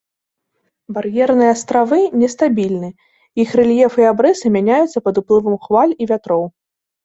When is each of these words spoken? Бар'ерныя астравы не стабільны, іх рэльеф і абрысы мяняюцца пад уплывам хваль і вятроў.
Бар'ерныя 0.95 1.51
астравы 1.55 1.99
не 2.23 2.31
стабільны, 2.35 2.89
іх 3.45 3.49
рэльеф 3.61 4.01
і 4.03 4.09
абрысы 4.15 4.55
мяняюцца 4.59 4.97
пад 5.09 5.15
уплывам 5.25 5.63
хваль 5.69 5.97
і 6.01 6.13
вятроў. 6.15 6.43